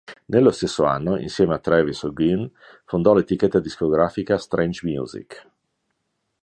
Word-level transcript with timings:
Nello 0.25 0.49
stesso 0.49 0.85
anno, 0.85 1.15
insieme 1.19 1.53
a 1.53 1.59
Travis 1.59 2.01
O'Guin, 2.01 2.49
fondò 2.85 3.13
l'etichetta 3.13 3.59
discografica 3.59 4.39
Strange 4.39 4.79
Music. 4.89 5.47